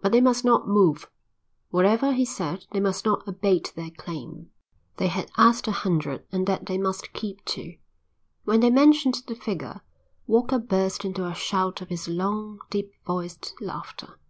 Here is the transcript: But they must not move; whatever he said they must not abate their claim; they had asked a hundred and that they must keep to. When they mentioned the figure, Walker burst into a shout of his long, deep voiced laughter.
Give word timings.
But 0.00 0.12
they 0.12 0.20
must 0.20 0.44
not 0.44 0.68
move; 0.68 1.10
whatever 1.70 2.12
he 2.12 2.24
said 2.24 2.66
they 2.70 2.78
must 2.78 3.04
not 3.04 3.26
abate 3.26 3.72
their 3.74 3.90
claim; 3.90 4.52
they 4.98 5.08
had 5.08 5.32
asked 5.36 5.66
a 5.66 5.72
hundred 5.72 6.24
and 6.30 6.46
that 6.46 6.66
they 6.66 6.78
must 6.78 7.12
keep 7.12 7.44
to. 7.46 7.76
When 8.44 8.60
they 8.60 8.70
mentioned 8.70 9.20
the 9.26 9.34
figure, 9.34 9.80
Walker 10.28 10.60
burst 10.60 11.04
into 11.04 11.26
a 11.26 11.34
shout 11.34 11.80
of 11.80 11.88
his 11.88 12.06
long, 12.06 12.60
deep 12.70 12.92
voiced 13.04 13.54
laughter. 13.60 14.20